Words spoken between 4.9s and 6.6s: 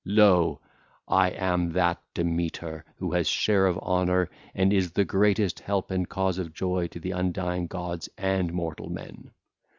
the greatest help and cause of